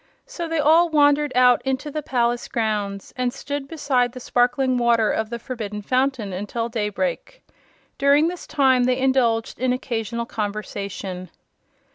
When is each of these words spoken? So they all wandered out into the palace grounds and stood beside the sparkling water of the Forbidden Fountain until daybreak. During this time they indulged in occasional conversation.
So 0.25 0.47
they 0.47 0.57
all 0.57 0.89
wandered 0.89 1.31
out 1.35 1.61
into 1.63 1.91
the 1.91 2.01
palace 2.01 2.47
grounds 2.47 3.13
and 3.15 3.31
stood 3.31 3.67
beside 3.67 4.13
the 4.13 4.19
sparkling 4.19 4.79
water 4.79 5.11
of 5.11 5.29
the 5.29 5.37
Forbidden 5.37 5.83
Fountain 5.83 6.33
until 6.33 6.69
daybreak. 6.69 7.43
During 7.99 8.27
this 8.27 8.47
time 8.47 8.85
they 8.85 8.97
indulged 8.97 9.59
in 9.59 9.71
occasional 9.73 10.25
conversation. 10.25 11.29